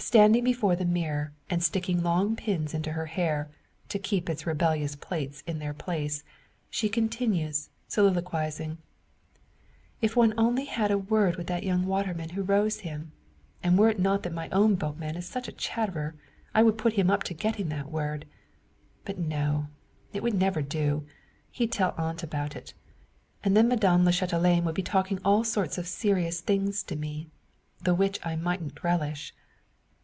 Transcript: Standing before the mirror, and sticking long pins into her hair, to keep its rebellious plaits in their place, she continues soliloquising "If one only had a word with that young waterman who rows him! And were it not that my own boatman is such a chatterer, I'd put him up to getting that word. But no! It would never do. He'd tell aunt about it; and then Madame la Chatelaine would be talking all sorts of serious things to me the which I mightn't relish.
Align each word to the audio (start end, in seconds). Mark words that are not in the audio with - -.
Standing 0.00 0.44
before 0.44 0.76
the 0.76 0.84
mirror, 0.84 1.32
and 1.50 1.62
sticking 1.62 2.02
long 2.04 2.36
pins 2.36 2.72
into 2.72 2.92
her 2.92 3.06
hair, 3.06 3.50
to 3.88 3.98
keep 3.98 4.30
its 4.30 4.46
rebellious 4.46 4.94
plaits 4.94 5.42
in 5.44 5.58
their 5.58 5.74
place, 5.74 6.22
she 6.70 6.88
continues 6.88 7.68
soliloquising 7.88 8.78
"If 10.00 10.14
one 10.14 10.34
only 10.38 10.66
had 10.66 10.92
a 10.92 10.96
word 10.96 11.34
with 11.36 11.48
that 11.48 11.64
young 11.64 11.84
waterman 11.84 12.30
who 12.30 12.42
rows 12.44 12.80
him! 12.80 13.10
And 13.60 13.76
were 13.76 13.90
it 13.90 13.98
not 13.98 14.22
that 14.22 14.32
my 14.32 14.48
own 14.50 14.76
boatman 14.76 15.16
is 15.16 15.26
such 15.26 15.48
a 15.48 15.52
chatterer, 15.52 16.14
I'd 16.54 16.78
put 16.78 16.92
him 16.92 17.10
up 17.10 17.24
to 17.24 17.34
getting 17.34 17.68
that 17.70 17.90
word. 17.90 18.24
But 19.04 19.18
no! 19.18 19.66
It 20.12 20.22
would 20.22 20.32
never 20.32 20.62
do. 20.62 21.04
He'd 21.50 21.72
tell 21.72 21.94
aunt 21.98 22.22
about 22.22 22.54
it; 22.54 22.72
and 23.42 23.56
then 23.56 23.66
Madame 23.66 24.04
la 24.04 24.12
Chatelaine 24.12 24.64
would 24.64 24.76
be 24.76 24.82
talking 24.82 25.18
all 25.24 25.42
sorts 25.44 25.76
of 25.76 25.88
serious 25.88 26.40
things 26.40 26.84
to 26.84 26.94
me 26.94 27.26
the 27.82 27.96
which 27.96 28.20
I 28.24 28.36
mightn't 28.36 28.84
relish. 28.84 29.34